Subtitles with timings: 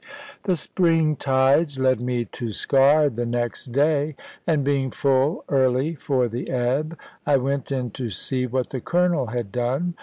[0.45, 4.15] The spring tides led me to Sker the next day,
[4.47, 9.27] and being full early for the ebb, I went in to see what the Colonel
[9.27, 9.93] had done.